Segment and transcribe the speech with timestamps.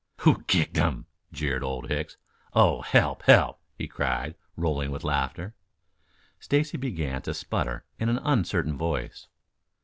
[0.21, 2.17] "Who kicked him?" jeered Old Hicks.
[2.55, 5.53] "Oh, help, help!" he cried, rolling with laughter.
[6.39, 9.27] Stacy began to sputter in an uncertain voice.